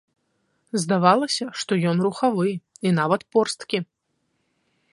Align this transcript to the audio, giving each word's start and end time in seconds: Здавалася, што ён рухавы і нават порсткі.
Здавалася, 0.83 1.45
што 1.63 1.77
ён 1.91 1.97
рухавы 2.07 2.49
і 2.55 2.89
нават 3.01 3.21
порсткі. 3.37 3.77